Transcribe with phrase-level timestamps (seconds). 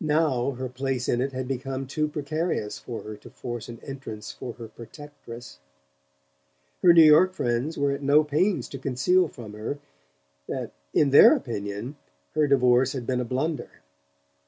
[0.00, 4.30] Now her place in it had become too precarious for her to force an entrance
[4.30, 5.58] for her protectress.
[6.80, 9.80] Her New York friends were at no pains to conceal from her
[10.46, 11.96] that in their opinion
[12.36, 13.82] her divorce had been a blunder.